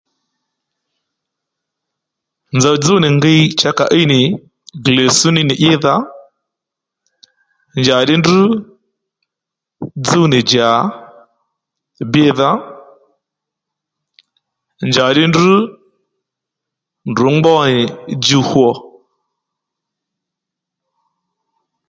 [2.55, 4.21] Nzòw dzúw nì ngiy cha ka íy nì
[4.83, 5.95] glesú ní nì ídha
[7.79, 8.39] njàddí ndrǔ
[10.05, 10.69] dzúw nì djà
[12.11, 12.49] bídha
[14.89, 15.49] njàddí ndrǔ
[17.37, 17.75] ngbó nì
[18.21, 18.69] djuw hwo